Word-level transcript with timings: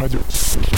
уходил. 0.00 0.69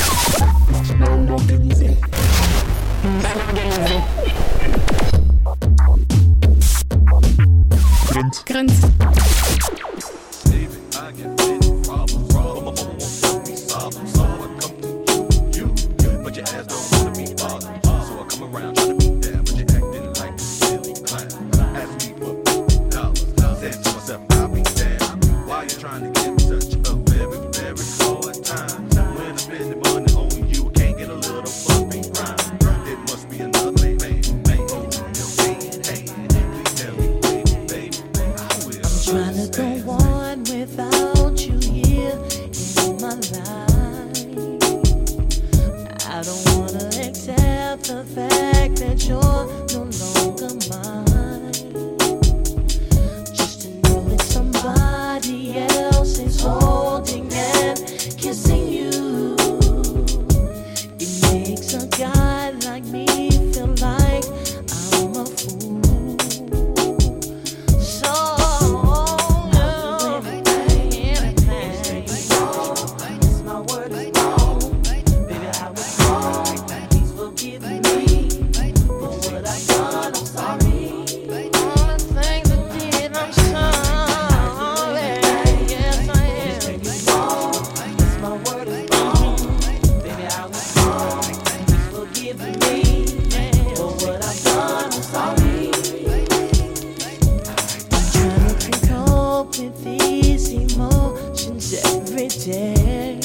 with 99.62 99.84
these 99.84 100.50
emotions 100.52 101.74
every 101.84 102.28
day. 102.28 103.18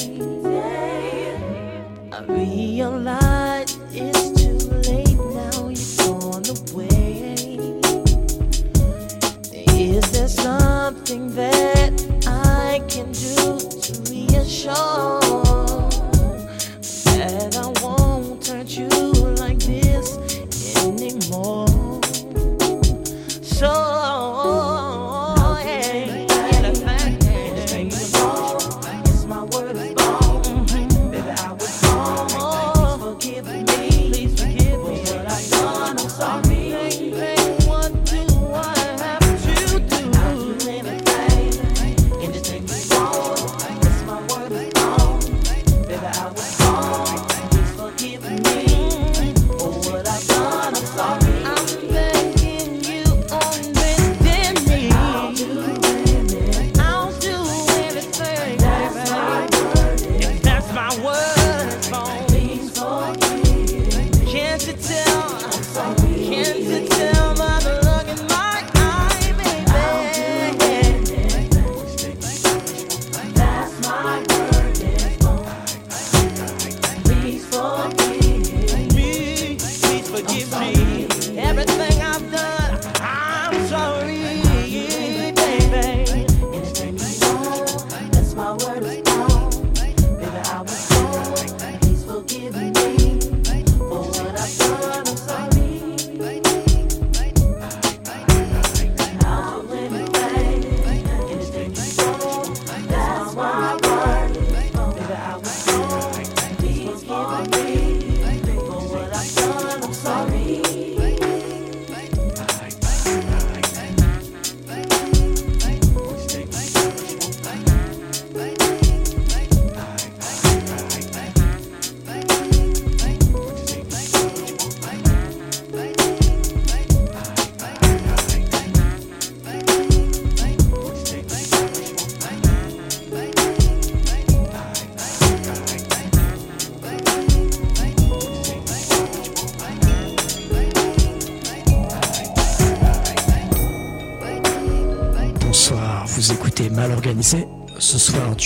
I 2.12 2.22
realize 2.22 3.76
it's 3.92 4.30
too 4.40 4.58
late 4.88 5.18
now, 5.34 5.68
You're 5.68 6.20
gone 6.20 6.44
away. 6.56 7.34
Is 9.66 10.10
there 10.12 10.28
something 10.28 11.34
that 11.34 11.67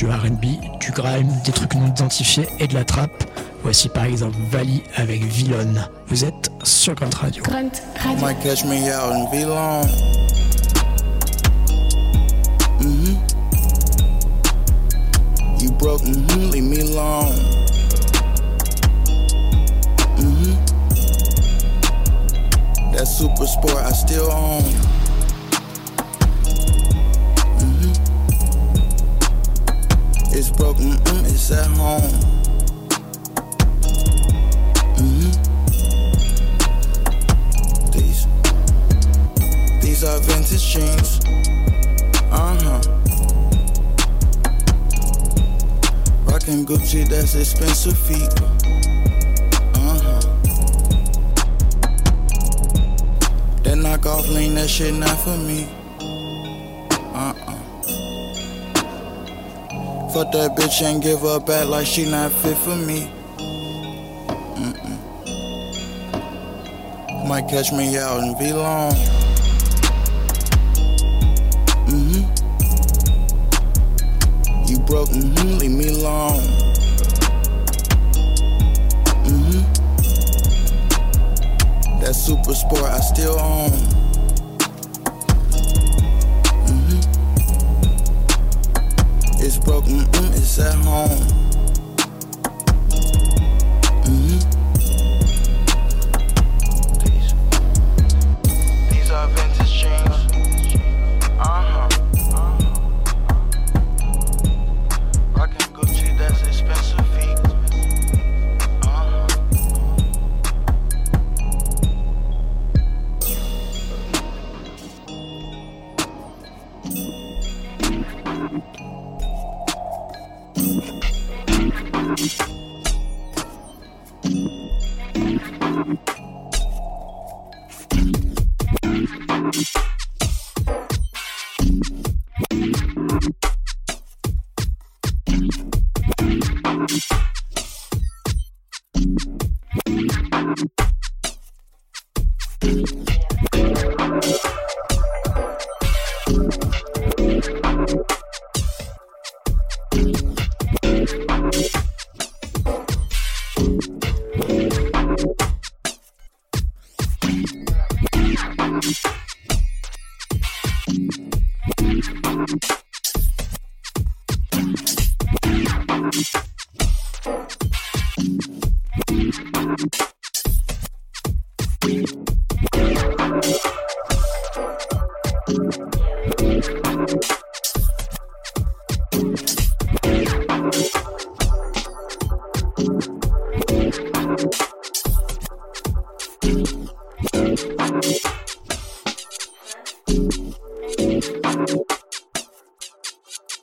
du 0.02 0.08
RB, 0.08 0.44
du 0.80 0.90
grime, 0.90 1.28
des 1.44 1.52
trucs 1.52 1.76
non 1.76 1.86
identifiés 1.86 2.48
et 2.58 2.66
de 2.66 2.74
la 2.74 2.84
trappe. 2.84 3.22
Voici 3.62 3.88
par 3.88 4.04
exemple 4.04 4.36
Vali 4.50 4.82
avec 4.96 5.22
Villon. 5.22 5.74
Vous 6.08 6.24
êtes 6.24 6.50
sur 6.64 6.96
Grunt 6.96 7.14
Radio. 7.14 7.40
Grunt 7.44 7.70
Radio. 7.98 8.26
Mm-hmm. 12.80 13.16
You 15.60 15.70
broke, 15.78 16.02
mm 16.02 16.26
-hmm. 16.26 16.50
leave 16.50 16.64
me 16.64 16.80
alone. 16.80 17.38
Mm 20.18 20.34
-hmm. 20.34 20.56
That 22.92 23.06
super 23.06 23.46
sport 23.46 23.78
I 23.88 23.94
still 23.94 24.28
own. 24.30 24.91
broke, 30.62 30.76
mm-mm, 30.76 31.24
it's 31.24 31.50
at 31.50 31.66
home. 31.70 32.00
Mm-hmm. 34.96 35.32
These, 37.90 38.26
these 39.82 40.04
are 40.04 40.20
vintage 40.20 40.64
jeans. 40.72 41.18
Uh 42.30 42.54
huh. 42.62 42.80
Rockin' 46.26 46.64
Gucci, 46.64 47.08
that's 47.08 47.34
expensive 47.34 47.98
feet. 47.98 48.32
Uh-huh. 49.74 50.20
knock 53.74 54.06
off 54.06 54.28
lean, 54.28 54.54
that 54.54 54.70
shit 54.70 54.94
not 54.94 55.18
for 55.18 55.36
me. 55.38 55.81
Fuck 60.12 60.30
that 60.32 60.54
bitch 60.54 60.82
and 60.82 61.02
give 61.02 61.20
her 61.20 61.40
back 61.40 61.68
like 61.68 61.86
she 61.86 62.04
not 62.04 62.30
fit 62.32 62.58
for 62.58 62.76
me. 62.76 63.10
Mm-mm. 64.60 64.98
Might 67.26 67.48
catch 67.48 67.72
me 67.72 67.96
out 67.96 68.22
in 68.22 68.36
V 68.36 68.52
long. 68.52 68.92
Mm-hmm. 71.88 72.22
You 74.68 74.78
broke, 74.80 75.08
mm-hmm, 75.08 75.56
leave 75.56 75.70
me 75.70 75.88
alone. 75.88 76.42
Mm-hmm. 79.24 79.62
That 82.00 82.14
super 82.14 82.54
sport 82.54 82.82
I 82.84 83.00
still 83.00 83.40
own. 83.40 83.72
At 90.58 90.74
home. 90.84 91.41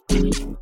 Thank 0.10 0.60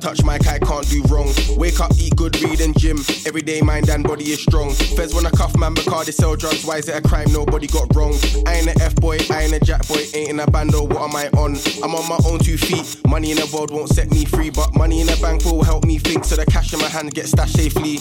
touch 0.00 0.24
mic, 0.24 0.46
I 0.46 0.58
can't 0.58 0.88
do 0.88 1.02
wrong. 1.04 1.32
Wake 1.56 1.80
up, 1.80 1.92
eat 1.98 2.16
good, 2.16 2.40
read 2.42 2.60
and 2.60 2.78
gym. 2.78 2.98
Every 3.26 3.42
day, 3.42 3.60
mind 3.60 3.88
and 3.88 4.02
body 4.02 4.30
is 4.30 4.42
strong. 4.42 4.72
Feds 4.72 5.14
when 5.14 5.26
I 5.26 5.30
cuff 5.30 5.56
man, 5.56 5.74
they 5.74 6.12
sell 6.12 6.36
drugs. 6.36 6.64
Why 6.64 6.78
is 6.78 6.88
it 6.88 6.96
a 6.96 7.06
crime? 7.06 7.30
Nobody 7.32 7.66
got 7.66 7.94
wrong. 7.94 8.14
I 8.46 8.54
ain't 8.54 8.68
an 8.68 8.80
F 8.80 8.96
boy, 8.96 9.18
I 9.30 9.42
ain't 9.42 9.52
a 9.52 9.60
jack 9.60 9.86
boy, 9.86 10.04
ain't 10.14 10.30
in 10.30 10.40
a 10.40 10.50
bando. 10.50 10.84
What 10.84 11.02
am 11.02 11.16
I 11.16 11.28
on? 11.38 11.56
I'm 11.82 11.94
on 11.94 12.08
my 12.08 12.18
own 12.26 12.38
two 12.38 12.56
feet. 12.56 13.00
Money 13.06 13.30
in 13.30 13.36
the 13.36 13.50
world 13.52 13.70
won't 13.70 13.90
set 13.90 14.10
me 14.10 14.24
free, 14.24 14.50
but 14.50 14.74
money 14.74 15.00
in 15.00 15.06
the 15.06 15.18
bank 15.20 15.44
will 15.44 15.62
help 15.62 15.84
me 15.84 15.98
think. 15.98 16.24
So 16.24 16.36
the 16.36 16.46
cash 16.46 16.72
in 16.72 16.80
my 16.80 16.88
hand 16.88 17.12
gets 17.14 17.30
stashed 17.30 17.56
safely. 17.56 17.98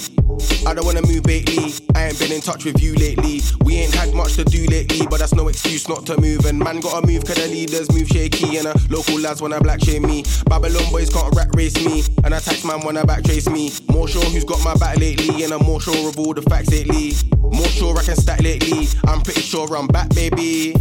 I 0.66 0.74
don't 0.74 0.86
wanna 0.86 1.02
move 1.02 1.26
lately. 1.26 1.74
I 1.96 2.08
ain't 2.08 2.20
been 2.20 2.32
in 2.32 2.42
touch 2.42 2.66
with 2.66 2.82
you 2.82 2.96
lately. 2.96 3.42
We 3.64 3.78
ain't 3.78 3.94
had 3.94 4.14
much 4.14 4.36
to 4.36 4.44
do 4.44 4.66
lately, 4.68 5.06
but 5.08 5.20
that's 5.20 5.34
no 5.34 5.48
excuse 5.48 5.88
not 5.88 6.06
to 6.08 6.20
move. 6.20 6.46
And 6.46 6.60
man 6.60 6.80
gotta 6.80 7.06
move, 7.06 7.26
cause 7.26 7.36
the 7.36 7.48
leaders 7.48 7.92
move 7.92 8.08
shaky. 8.08 8.58
And 8.58 8.68
the 8.68 8.88
local 8.90 9.20
lads 9.20 9.42
wanna 9.42 9.60
black 9.62 9.82
shame 9.82 10.04
me. 10.04 10.24
Babylon 10.46 10.90
boys 10.92 11.10
can't 11.10 11.34
rat 11.36 11.50
race 11.56 11.76
me. 11.86 12.04
And 12.24 12.34
a 12.34 12.40
tax 12.40 12.64
man 12.64 12.82
wanna 12.82 13.06
back 13.06 13.24
trace 13.24 13.50
me. 13.50 13.72
More 13.90 14.08
sure 14.08 14.24
who's 14.24 14.44
got 14.44 14.64
my 14.64 14.76
back 14.76 14.98
lately. 14.98 15.44
And 15.44 15.54
I'm 15.54 15.64
more 15.66 15.82
sure 15.82 16.10
of 16.10 16.20
all 16.20 16.34
the 16.34 16.42
facts 16.44 16.70
lately. 16.72 17.14
More 17.52 17.68
sure 17.68 17.98
I 17.98 18.04
can 18.04 18.16
stack 18.16 18.42
lately. 18.42 18.88
I'm 19.06 19.22
pretty 19.22 19.42
sure 19.42 19.68
I'm 19.76 19.88
back, 19.88 20.10
baby. 20.10 20.74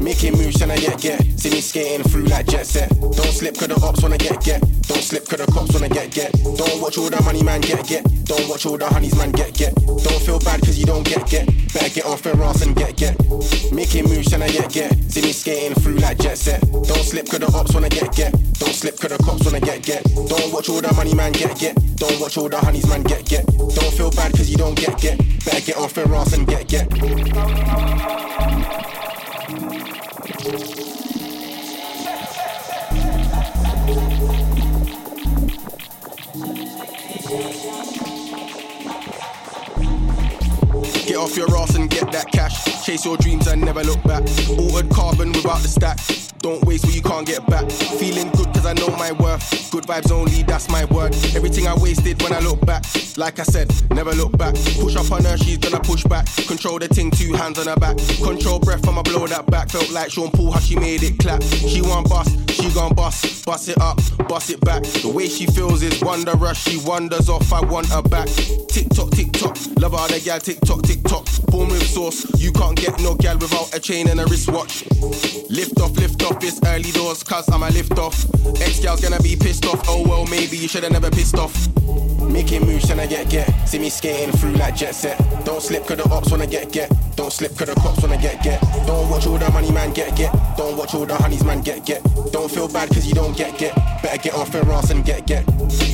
Making 0.00 0.32
moves 0.38 0.60
and 0.62 0.72
I 0.72 0.76
get 0.76 1.00
get. 1.00 1.20
See 1.38 1.50
me 1.50 1.60
skating 1.60 2.04
through 2.04 2.24
like 2.24 2.46
jet 2.46 2.66
set. 2.66 2.88
Don't 3.00 3.32
slip 3.32 3.56
cause 3.56 3.68
the 3.68 3.80
ops 3.82 4.02
wanna 4.02 4.18
get 4.18 4.42
get. 4.42 4.60
Don't 4.92 5.02
slip 5.02 5.26
cause 5.28 5.38
the 5.38 5.50
cops 5.50 5.72
wanna 5.72 5.88
get 5.88 6.10
get. 6.10 6.32
Don't 6.32 6.80
watch 6.80 6.98
all 6.98 7.10
the 7.10 7.20
money 7.22 7.42
man 7.42 7.60
get 7.60 7.86
get. 7.86 8.04
Don't 8.24 8.48
watch 8.48 8.66
all 8.66 8.76
the 8.76 8.86
honeys 8.86 9.16
man 9.16 9.32
get 9.32 9.54
get. 9.54 9.74
Don't 9.74 10.22
feel 10.22 10.38
bad 10.38 10.60
cause 10.60 10.78
you 10.78 10.84
don't 10.84 11.04
get 11.04 11.26
get. 11.28 11.46
Better 11.72 11.88
get 11.88 12.04
off 12.04 12.24
your 12.24 12.42
ass 12.44 12.62
and 12.62 12.76
get 12.76 12.96
get. 12.96 13.16
Making 13.72 14.04
moves 14.04 14.32
and 14.32 14.44
I 14.44 14.48
get 14.48 14.72
get. 14.72 14.92
See 15.10 15.22
me 15.22 15.32
skating 15.32 15.74
through 15.74 15.96
like 15.96 16.18
jet 16.18 16.38
set. 16.38 16.60
Don't 16.60 17.04
slip 17.04 17.28
cause 17.28 17.40
the 17.40 17.50
ops 17.54 17.74
wanna 17.74 17.88
get 17.88 18.14
get. 18.14 18.32
Don't 18.58 18.74
slip 18.74 18.98
cause 18.98 19.10
the 19.10 19.18
cops 19.24 19.44
wanna 19.44 19.60
get 19.60 19.82
get. 19.82 20.04
Don't 20.04 20.52
watch 20.52 20.68
all 20.68 20.80
the 20.80 20.92
money 20.94 21.14
man 21.14 21.32
get 21.32 21.58
get. 21.58 21.74
Don't 21.96 22.20
watch 22.20 22.36
all 22.36 22.48
the 22.48 22.58
honeys 22.58 22.86
man 22.86 23.02
get 23.02 23.24
get. 23.24 23.46
Don't 23.46 23.92
feel 23.94 24.10
bad 24.10 24.32
cause 24.32 24.50
you 24.50 24.56
don't 24.56 24.76
get 24.76 24.98
get. 25.00 25.18
Better 25.44 25.60
get 25.60 25.76
off 25.76 25.96
your 25.96 26.11
ass 26.14 26.32
and 26.32 26.46
get 26.46 26.68
get. 26.68 26.88
Get 41.06 41.16
off 41.16 41.36
your 41.36 41.56
ass 41.56 41.74
and 41.74 41.90
get 41.90 42.10
that 42.12 42.26
cash. 42.32 42.84
Chase 42.84 43.04
your 43.04 43.16
dreams 43.16 43.46
and 43.46 43.60
never 43.60 43.82
look 43.84 44.02
back. 44.02 44.22
Altered 44.58 44.90
carbon 44.90 45.32
without 45.32 45.60
the 45.60 45.68
stack. 45.68 46.31
Don't 46.42 46.64
waste 46.64 46.84
what 46.84 46.94
you 46.94 47.02
can't 47.02 47.24
get 47.24 47.46
back. 47.46 47.70
Feeling 47.70 48.28
good 48.32 48.52
cause 48.52 48.66
I 48.66 48.72
know 48.72 48.88
my 48.96 49.12
worth. 49.12 49.70
Good 49.70 49.84
vibes 49.84 50.10
only, 50.10 50.42
that's 50.42 50.68
my 50.68 50.84
word. 50.86 51.14
Everything 51.36 51.68
I 51.68 51.74
wasted 51.76 52.20
when 52.20 52.32
I 52.32 52.40
look 52.40 52.60
back. 52.66 52.84
Like 53.16 53.38
I 53.38 53.44
said, 53.44 53.70
never 53.90 54.12
look 54.12 54.36
back. 54.36 54.54
Push 54.80 54.96
up 54.96 55.10
on 55.12 55.24
her, 55.24 55.36
she's 55.36 55.58
gonna 55.58 55.78
push 55.78 56.02
back. 56.02 56.26
Control 56.48 56.80
the 56.80 56.88
ting, 56.88 57.12
two 57.12 57.32
hands 57.34 57.60
on 57.60 57.68
her 57.68 57.76
back. 57.76 57.96
Control 58.22 58.58
breath, 58.58 58.86
I'ma 58.88 59.02
blow 59.02 59.24
that 59.28 59.46
back. 59.46 59.70
Felt 59.70 59.90
like 59.90 60.10
Sean 60.10 60.32
Paul, 60.32 60.50
how 60.50 60.58
she 60.58 60.74
made 60.74 61.04
it 61.04 61.16
clap. 61.18 61.42
She 61.42 61.80
want 61.80 62.08
bust, 62.08 62.50
she 62.50 62.72
gon' 62.72 62.94
bust. 62.94 63.44
Bust 63.46 63.68
it 63.68 63.78
up, 63.80 63.98
bust 64.28 64.50
it 64.50 64.60
back. 64.62 64.82
The 64.82 65.08
way 65.08 65.28
she 65.28 65.46
feels 65.46 65.82
is 65.82 66.00
wondrous. 66.02 66.58
She 66.58 66.78
wanders 66.78 67.28
off, 67.28 67.52
I 67.52 67.60
want 67.60 67.88
her 67.90 68.02
back. 68.02 68.26
Tick 68.68 68.88
tock, 68.90 69.10
tick 69.12 69.30
tock. 69.32 69.56
Love 69.78 69.92
how 69.92 70.08
the 70.08 70.20
gal 70.20 70.40
tick 70.40 70.60
tock, 70.60 70.82
tick 70.82 71.02
tock. 71.04 71.26
Born 71.48 71.68
with 71.68 71.86
sauce. 71.86 72.24
You 72.40 72.50
can't 72.52 72.76
get 72.76 72.98
no 73.00 73.14
gal 73.14 73.38
without 73.38 73.74
a 73.74 73.80
chain 73.80 74.08
and 74.08 74.20
a 74.20 74.26
wristwatch. 74.26 74.84
Lift 75.50 75.80
off, 75.80 75.92
lift 75.96 76.22
off, 76.22 76.31
it's 76.40 76.60
early 76.66 76.92
doors, 76.92 77.22
cuz 77.22 77.48
I'm 77.48 77.62
a 77.62 77.70
lift 77.70 77.98
off. 77.98 78.24
Ex 78.60 78.80
gal's 78.80 79.00
gonna 79.00 79.20
be 79.20 79.36
pissed 79.36 79.66
off. 79.66 79.80
Oh 79.88 80.02
well, 80.06 80.24
maybe 80.26 80.56
you 80.56 80.68
should've 80.68 80.92
never 80.92 81.10
pissed 81.10 81.36
off. 81.36 81.81
Making 82.32 82.64
moves 82.64 82.86
tryna 82.86 83.08
get 83.10 83.28
get. 83.28 83.46
See 83.68 83.78
me 83.78 83.90
skating 83.90 84.32
through 84.32 84.52
like 84.52 84.74
jet 84.74 84.94
set. 84.94 85.18
Don't 85.44 85.60
slip 85.60 85.86
cause 85.86 85.98
the 85.98 86.08
ops 86.10 86.30
wanna 86.30 86.46
get 86.46 86.72
get. 86.72 86.90
Don't 87.14 87.30
slip 87.30 87.54
cause 87.58 87.68
the 87.68 87.74
cops 87.74 88.00
wanna 88.00 88.16
get 88.16 88.42
get. 88.42 88.58
Don't 88.86 89.10
watch 89.10 89.26
all 89.26 89.36
the 89.36 89.50
money 89.50 89.70
man 89.70 89.92
get 89.92 90.16
get. 90.16 90.32
Don't 90.56 90.78
watch 90.78 90.94
all 90.94 91.04
the 91.04 91.14
honeys 91.14 91.44
man 91.44 91.60
get 91.60 91.84
get. 91.84 92.02
Don't 92.32 92.50
feel 92.50 92.68
bad 92.68 92.88
cause 92.88 93.06
you 93.06 93.12
don't 93.12 93.36
get 93.36 93.58
get. 93.58 93.74
Better 94.02 94.16
get 94.16 94.34
off 94.34 94.52
your 94.54 94.64
ass 94.72 94.90
and 94.90 95.04
get 95.04 95.26
get. 95.26 95.46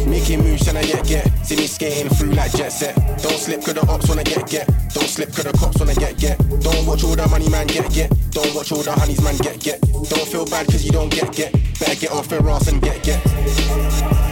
Making 0.07 0.45
moves 0.45 0.63
tryna 0.63 0.87
get 0.87 1.05
get. 1.07 1.27
See 1.45 1.57
me 1.57 1.67
skating 1.67 2.09
through 2.09 2.31
like 2.31 2.53
jet 2.53 2.71
set. 2.71 2.95
Don't 3.21 3.39
slip 3.39 3.65
cause 3.65 3.75
the 3.75 3.85
ops 3.89 4.09
wanna 4.09 4.23
get 4.23 4.47
get. 4.49 4.69
Don't 4.95 5.09
slip 5.09 5.33
cause 5.35 5.45
the 5.45 5.53
cops 5.59 5.81
wanna 5.81 5.95
get 5.95 6.19
get. 6.19 6.39
Don't 6.61 6.87
watch 6.87 7.03
all 7.03 7.17
the 7.17 7.27
money 7.27 7.49
man 7.51 7.67
get 7.67 7.93
get. 7.93 8.13
Don't 8.31 8.55
watch 8.55 8.71
all 8.71 8.83
the 8.83 8.93
honeys 8.93 9.21
man 9.23 9.37
get 9.39 9.59
get. 9.59 9.81
Don't 9.83 10.29
feel 10.29 10.47
bad 10.47 10.67
cause 10.67 10.85
you 10.85 10.93
don't 10.93 11.11
get 11.11 11.33
get. 11.33 11.53
Better 11.81 11.97
get 11.99 12.13
off 12.13 12.31
your 12.31 12.49
ass 12.49 12.69
and 12.69 12.81
get 12.81 13.03
get. 13.03 14.28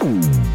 Ooh. 0.00 0.47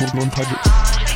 sur 0.00 0.14
le 0.14 0.20
monde. 0.20 1.09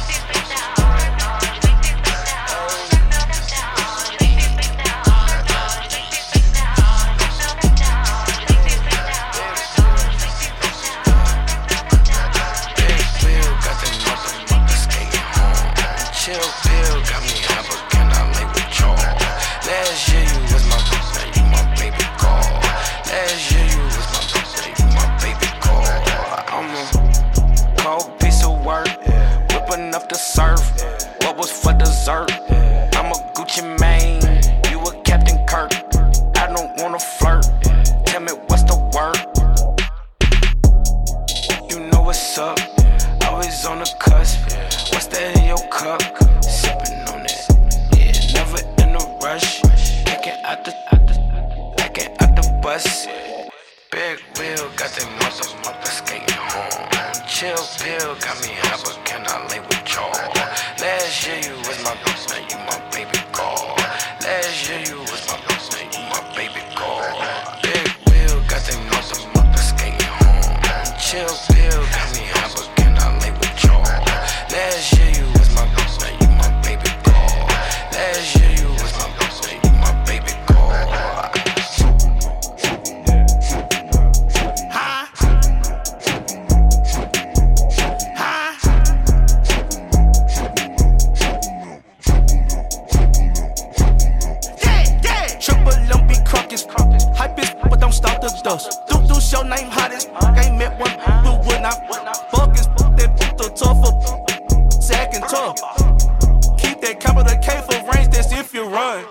Keep 105.45 106.81
that 106.81 107.01
capital 107.01 107.37
K 107.45 107.61
for 107.69 107.77
range, 107.93 108.09
that's 108.09 108.33
if 108.33 108.55
you 108.55 108.65
run. 108.65 109.05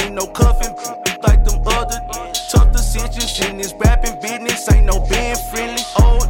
Ain't 0.00 0.14
no 0.14 0.26
cuffing, 0.26 0.72
like 1.22 1.44
them 1.44 1.60
other 1.66 2.00
tough 2.48 2.72
decisions 2.72 3.38
in 3.40 3.58
this 3.58 3.74
rapping 3.74 4.18
business. 4.22 4.66
Ain't 4.72 4.86
no 4.86 5.00
being 5.04 5.36
friendly. 5.52 5.84
Old 6.00 6.24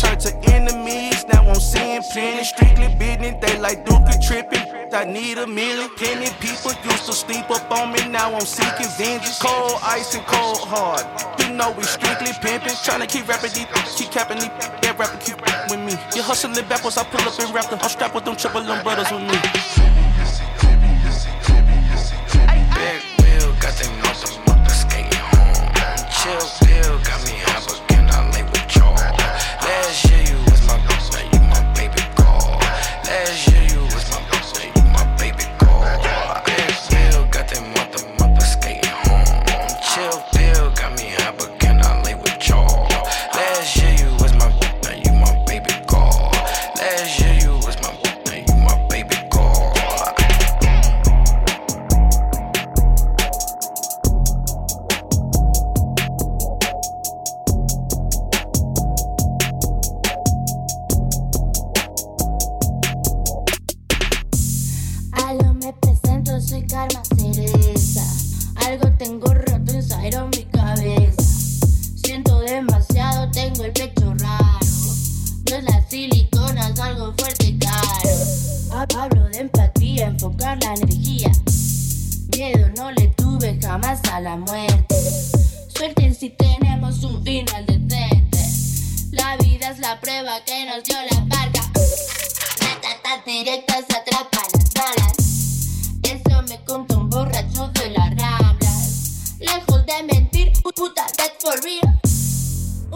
turn 0.00 0.16
to 0.20 0.32
enemies, 0.52 1.26
now 1.28 1.46
I'm 1.46 1.60
seeing 1.60 2.00
plenty. 2.00 2.44
Strictly 2.44 2.88
business, 2.96 3.36
they 3.44 3.58
like 3.58 3.84
Duke 3.84 4.08
tripping. 4.26 4.64
I 4.92 5.04
need 5.04 5.36
a 5.36 5.46
million. 5.46 5.90
Plenty 5.96 6.32
people 6.40 6.72
used 6.84 7.04
to 7.04 7.12
sleep 7.12 7.50
up 7.50 7.70
on 7.70 7.92
me, 7.92 8.08
now 8.08 8.32
I'm 8.32 8.40
seeking 8.40 8.88
vengeance. 8.96 9.38
Cold 9.38 9.78
ice 9.82 10.14
and 10.14 10.24
cold 10.26 10.60
hard. 10.64 11.04
You 11.40 11.52
know 11.52 11.72
we 11.76 11.84
strictly 11.84 12.32
pimping. 12.40 12.72
Trying 12.84 13.00
to 13.00 13.06
keep 13.06 13.28
rapping 13.28 13.52
deep, 13.52 13.68
keep 13.96 14.10
capping 14.10 14.38
deep. 14.38 14.52
That 14.80 14.96
rapper 14.98 15.18
keep 15.20 15.36
with 15.68 15.80
me. 15.80 15.85
You 16.16 16.22
hustling 16.22 16.54
backwards, 16.66 16.96
I 16.96 17.04
pull 17.04 17.20
up 17.28 17.38
and 17.38 17.54
wrap 17.54 17.68
them. 17.68 17.78
I'm 17.82 17.90
strapped 17.90 18.14
with 18.14 18.24
them 18.24 18.36
triple 18.36 18.62
umbrellas 18.62 19.12
with 19.12 19.20
me. 19.20 20.05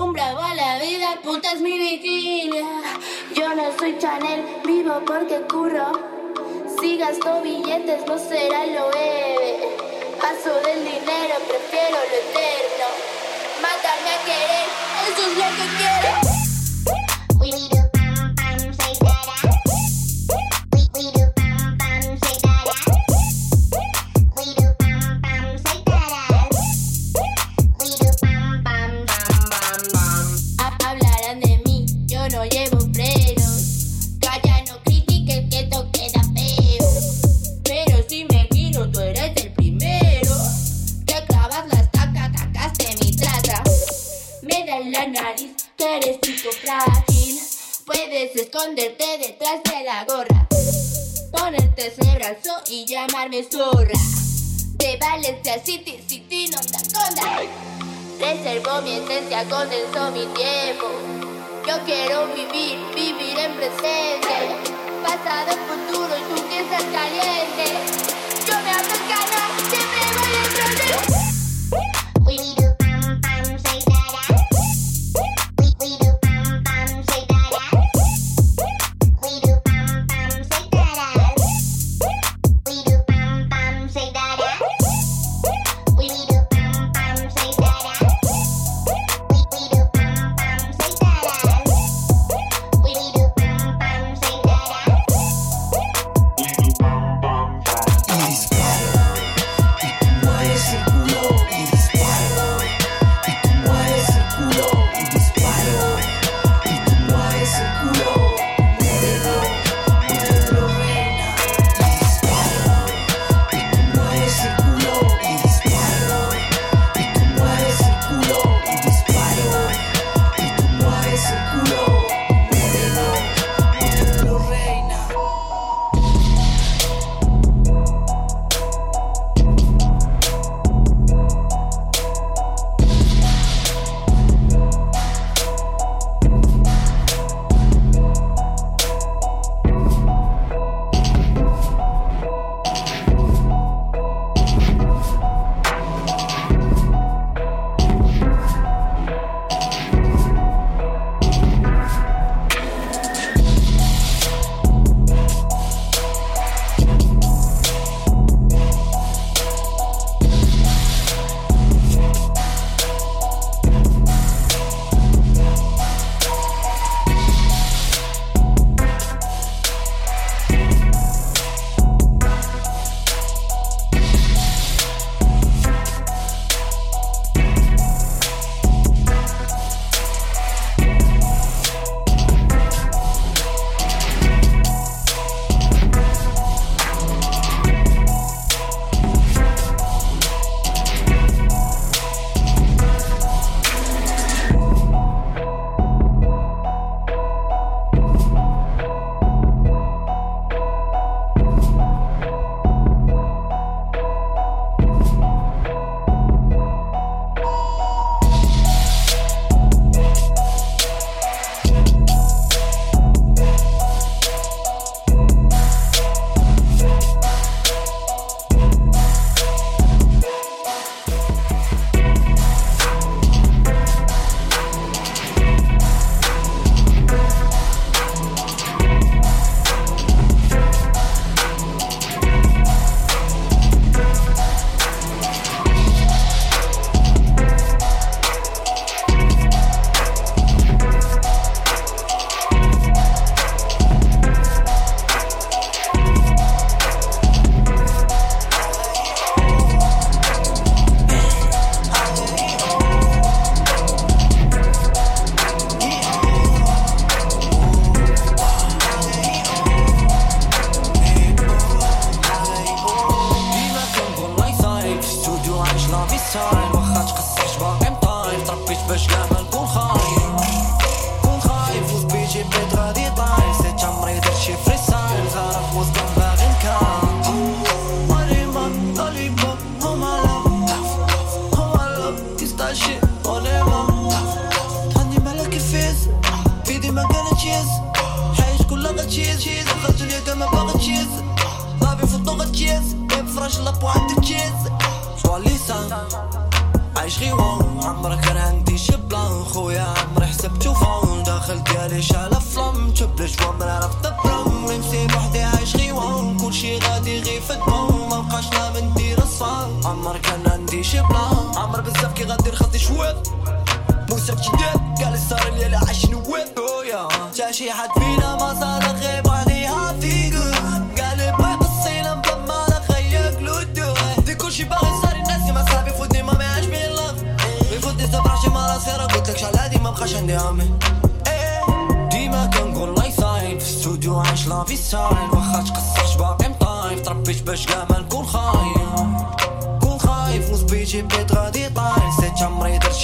un 0.01 0.13
bravo 0.13 0.41
a 0.41 0.55
la 0.55 0.79
vida, 0.79 1.19
puta 1.23 1.53
es 1.53 1.61
mi 1.61 1.79
vigilia. 1.79 2.67
Yo 3.35 3.55
no 3.55 3.65
soy 3.79 3.99
Chanel, 3.99 4.45
vivo 4.65 5.01
porque 5.07 5.41
curro. 5.43 5.93
Si 6.81 6.97
gasto 6.97 7.43
billetes, 7.43 8.07
no 8.07 8.19
será 8.19 8.67
lo 8.67 8.87
bebé. 8.91 9.77
Paso 10.21 10.55
del 10.61 10.85
dinero, 10.85 11.35
prefiero 11.49 11.99
lo 12.11 12.17
eterno. 12.23 12.87
Mátame 13.61 14.11
a 14.11 14.25
querer, 14.25 14.69
eso 15.09 15.23
es 15.31 15.37
lo 15.37 15.49
que 15.57 15.67
quiero. 15.77 16.30
y 52.71 52.85
llamarme 52.87 53.45
zorra. 53.51 53.99
De 54.77 54.97
Valencia 54.97 55.61
City, 55.65 56.01
City, 56.07 56.49
no 56.51 56.59
Conda. 56.59 57.43
Reservo 58.19 58.81
mi 58.83 58.93
esencia, 58.93 59.45
condensó 59.49 60.11
mi 60.13 60.25
tiempo. 60.35 60.87
Yo 61.67 61.79
quiero 61.85 62.29
vivir, 62.29 62.79
vivir 62.95 63.39
en 63.39 63.57
presente. 63.57 64.57
Pasado, 65.03 65.57
futuro 65.69 66.17
y 66.17 66.35
tú 66.35 66.49
que 66.49 66.61
estás 66.61 66.85
caliente. 66.85 67.65
Yo 68.47 68.55
me 68.61 68.71
abro 68.71 68.95
el 68.95 69.09
canal. 69.09 69.90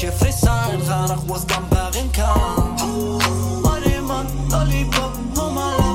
شي 0.01 0.11
فريسان 0.11 0.83
غارق 0.83 1.25
وسط 1.29 1.53
باغي 1.73 2.03
نكام 2.03 2.77
ماريمان 3.65 4.27
لولي 4.53 4.85
بوب 4.85 5.39
هما 5.39 5.77
لا 5.79 5.91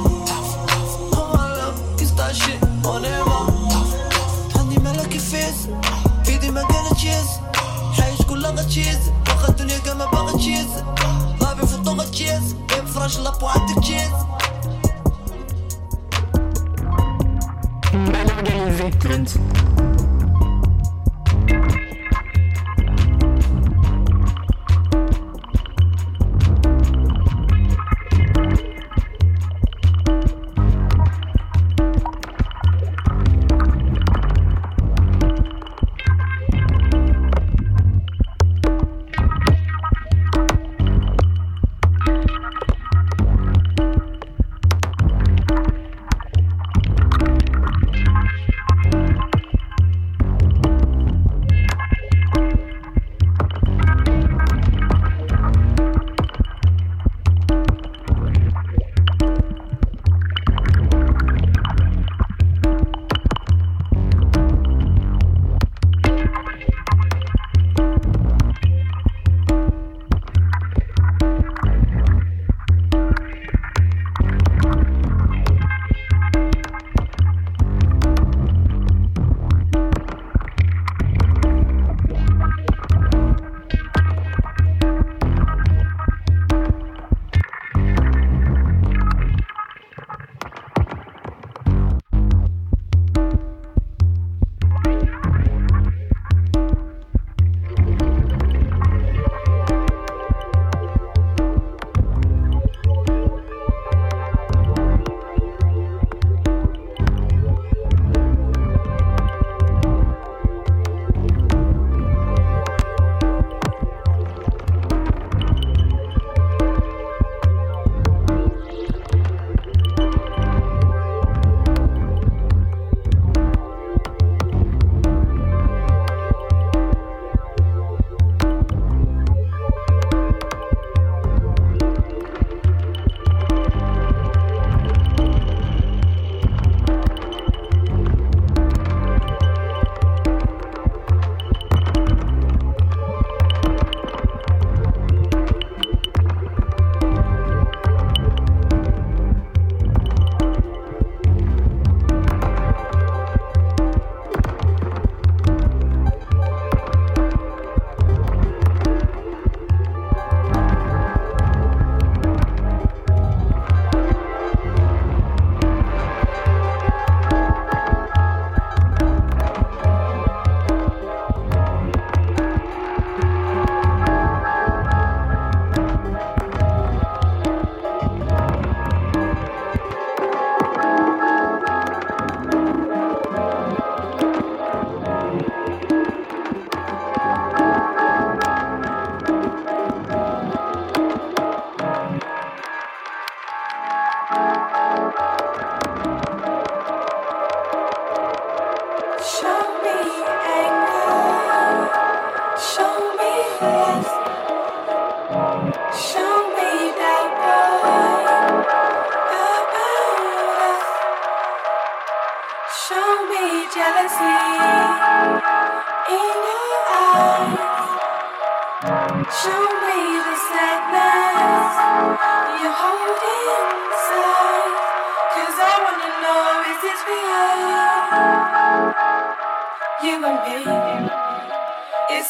هما 1.13 1.55
لاب 1.55 1.73
يستاشي 2.01 2.59
اونيما 2.85 3.47
عندي 4.55 4.79
ملك 4.79 5.17
فيس 5.17 5.67
في 6.23 6.31
ايدي 6.31 6.51
ما 6.51 6.61
كانت 6.61 6.93
تشيز. 6.93 7.27
حيش 7.93 8.21
كلها 8.21 8.51
غتشيز 8.51 8.99
واخا 9.27 9.49
الدنيا 9.49 9.77
كما 9.77 10.05
باغي 10.05 10.37
تشيز. 10.37 10.67
لابي 11.41 11.67
في 11.67 11.75
الطوغة 11.75 12.03
تشيز 12.03 12.55
افراش 12.71 13.19
لاب 13.19 13.43
وعندك 13.43 13.83
تشيز. 13.83 14.11
Mal. 17.93 19.50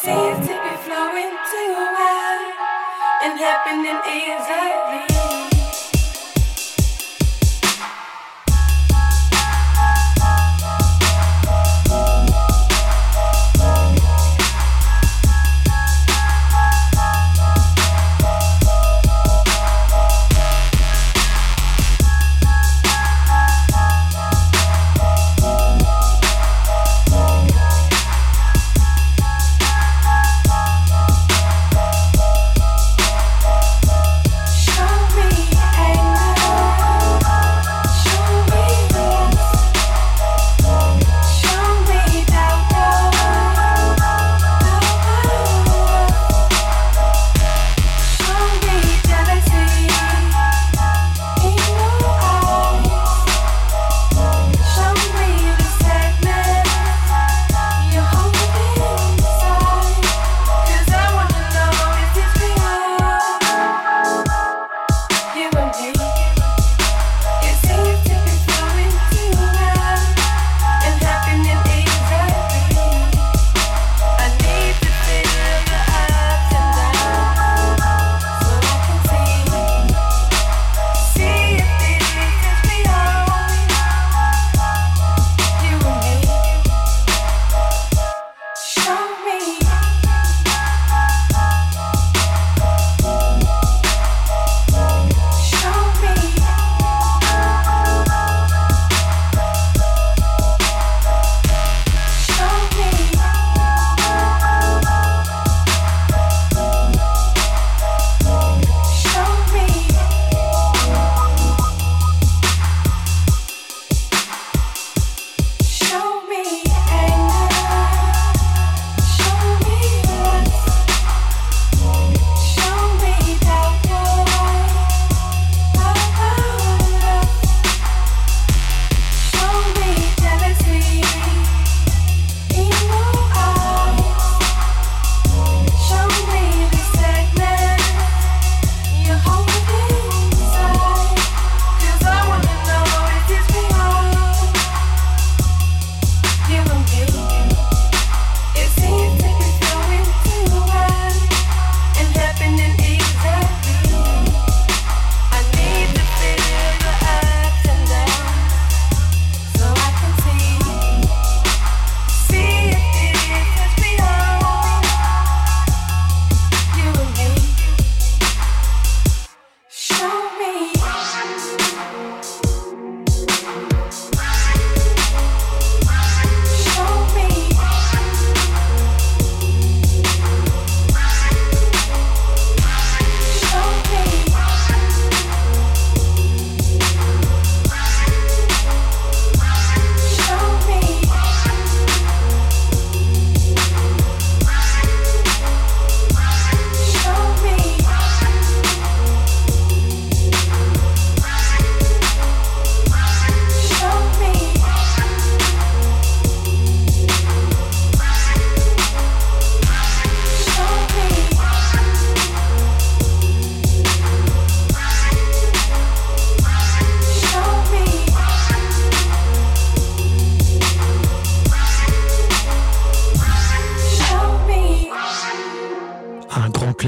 seems 0.02 0.48
to 0.48 0.52
be 0.52 0.74
flowing 0.84 1.30
too 1.50 1.74
well 1.76 2.40
and 3.22 3.38
happening 3.38 4.00
easily. 4.10 5.51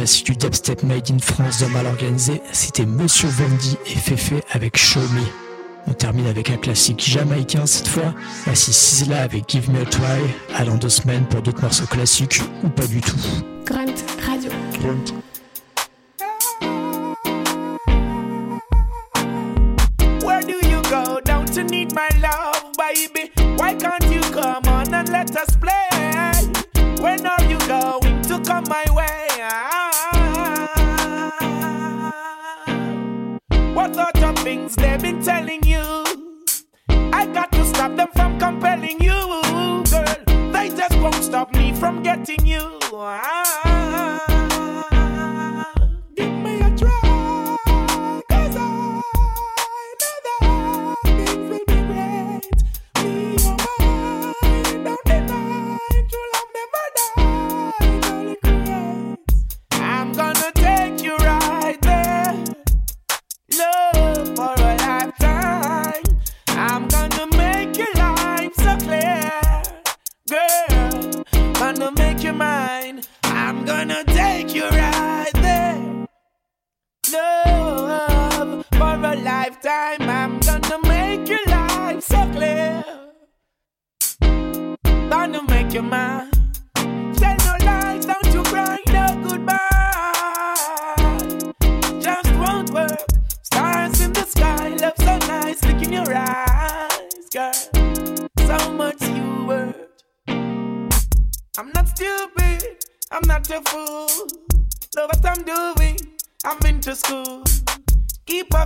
du 0.04 0.36
dubstep 0.36 0.82
made 0.82 1.10
in 1.10 1.18
France 1.18 1.60
de 1.60 1.66
mal 1.66 1.86
organisé, 1.86 2.42
c'était 2.52 2.84
Monsieur 2.84 3.28
Vendy 3.28 3.78
et 3.86 3.96
Fefe 3.96 4.34
avec 4.52 4.76
Show 4.76 5.00
Me. 5.00 5.22
On 5.86 5.94
termine 5.94 6.26
avec 6.26 6.50
un 6.50 6.58
classique 6.58 7.02
jamaïcain 7.02 7.64
cette 7.64 7.88
fois, 7.88 8.14
voici 8.44 8.72
Sizzla 8.72 9.22
avec 9.22 9.48
Give 9.48 9.70
Me 9.70 9.80
a 9.80 9.86
Try, 9.86 10.20
allant 10.54 10.76
deux 10.76 10.90
semaines 10.90 11.24
pour 11.26 11.40
d'autres 11.40 11.62
morceaux 11.62 11.86
classiques 11.86 12.42
ou 12.62 12.68
pas 12.68 12.86
du 12.86 13.00
tout. 13.00 13.16
Grunt 13.64 13.94
Radio. 14.26 14.50
Grunt. 14.78 15.23
telling 35.24 35.62
you. 35.64 36.04
I 36.90 37.26
got 37.32 37.50
to 37.52 37.64
stop 37.64 37.96
them 37.96 38.08
from 38.14 38.38
compelling 38.38 39.00
you, 39.00 39.82
girl. 39.90 40.52
They 40.52 40.68
just 40.68 40.96
won't 40.98 41.14
stop 41.14 41.54
me 41.54 41.72
from 41.72 42.02
getting 42.02 42.46
you. 42.46 42.78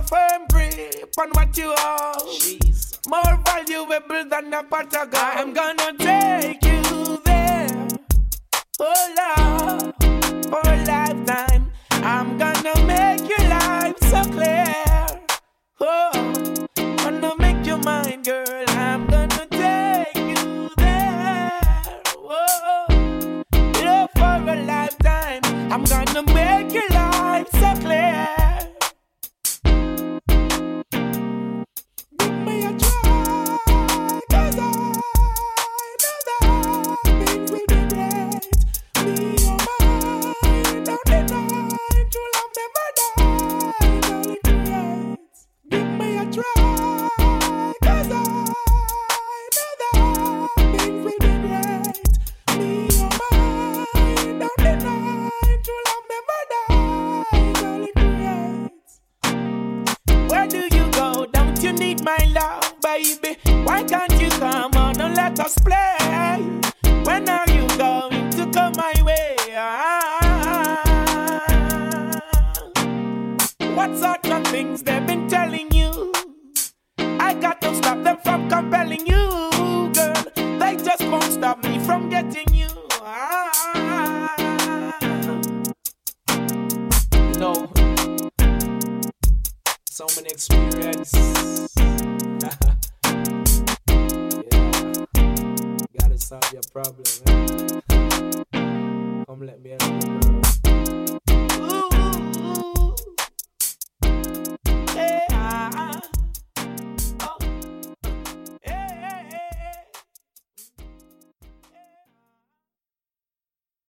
firm 0.09 0.41
grip 0.51 1.13
on 1.19 1.29
what 1.37 1.55
you 1.55 1.73
hold. 1.77 2.27
Jeez. 2.41 2.97
More 3.07 3.35
valuable 3.45 4.25
than 4.29 4.53
a 4.53 4.63
part 4.63 4.93
of 4.95 5.11
God. 5.11 5.37
I'm 5.37 5.53
gonna 5.53 5.93
take 5.97 6.63
you 6.65 7.21
there. 7.23 7.87
Oh, 8.79 9.13
love, 9.19 9.93
for 10.49 10.61
a 10.65 10.77
lifetime. 10.85 11.71
I'm 11.91 12.37
gonna 12.37 12.75
make 12.85 13.21
your 13.29 13.45
life 13.49 13.97
so 14.11 14.23
clear. 14.35 14.73
Oh, 15.79 16.11
gonna 16.75 17.35
make 17.37 17.65
your 17.65 17.77
mind, 17.77 18.25
girl. 18.25 18.65
I'm 18.69 19.05
gonna 19.07 19.45
take 19.51 20.15
you 20.15 20.69
there. 20.77 21.61
Oh, 22.17 23.43
love 23.85 24.09
for 24.15 24.51
a 24.53 24.55
lifetime. 24.65 25.41
I'm 25.71 25.83
gonna. 25.83 26.08